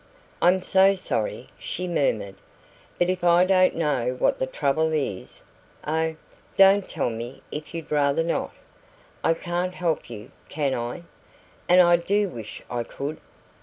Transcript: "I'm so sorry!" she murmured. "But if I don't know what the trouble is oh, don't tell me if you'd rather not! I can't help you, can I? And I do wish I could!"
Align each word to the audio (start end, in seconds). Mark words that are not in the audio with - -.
"I'm 0.41 0.63
so 0.63 0.95
sorry!" 0.95 1.45
she 1.59 1.87
murmured. 1.87 2.33
"But 2.97 3.11
if 3.11 3.23
I 3.23 3.45
don't 3.45 3.75
know 3.75 4.15
what 4.17 4.39
the 4.39 4.47
trouble 4.47 4.91
is 4.93 5.43
oh, 5.85 6.15
don't 6.57 6.89
tell 6.89 7.11
me 7.11 7.43
if 7.51 7.75
you'd 7.75 7.91
rather 7.91 8.23
not! 8.23 8.49
I 9.23 9.35
can't 9.35 9.75
help 9.75 10.09
you, 10.09 10.31
can 10.49 10.73
I? 10.73 11.03
And 11.69 11.81
I 11.81 11.97
do 11.97 12.29
wish 12.29 12.63
I 12.67 12.81
could!" 12.83 13.21